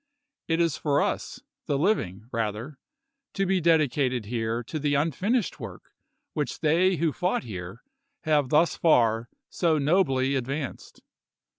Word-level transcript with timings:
It 0.47 0.59
is 0.59 0.77
for 0.77 0.99
us 0.99 1.41
the 1.67 1.77
living, 1.77 2.27
rather, 2.31 2.79
to 3.35 3.45
be 3.45 3.61
dedicated 3.61 4.25
here 4.25 4.63
to 4.63 4.79
the 4.79 4.95
unfinished 4.95 5.59
work 5.59 5.93
which 6.33 6.61
they 6.61 6.95
who 6.95 7.13
fought 7.13 7.43
here 7.43 7.83
have 8.21 8.49
thus 8.49 8.75
far 8.75 9.29
so 9.51 9.77
nobly 9.77 10.33
advanced. 10.33 11.03